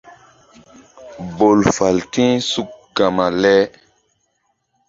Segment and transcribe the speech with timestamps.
[1.37, 3.55] Bol fal ti̧h suk gama le.